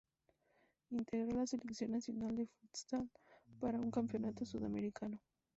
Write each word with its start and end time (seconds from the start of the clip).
Integró 0.89 1.31
la 1.37 1.45
Selección 1.45 1.91
Nacional 1.91 2.35
de 2.35 2.47
Futsal 2.47 3.07
para 3.59 3.77
un 3.79 3.91
Campeonato 3.91 4.47
Sudamericano. 4.47 5.21